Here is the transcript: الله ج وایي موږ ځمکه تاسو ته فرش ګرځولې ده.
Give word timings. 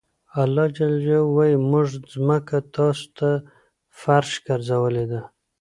الله 0.41 0.65
ج 1.05 1.07
وایي 1.35 1.55
موږ 1.71 1.87
ځمکه 2.13 2.57
تاسو 2.75 3.05
ته 3.17 3.29
فرش 3.99 4.31
ګرځولې 4.47 5.05
ده. 5.11 5.21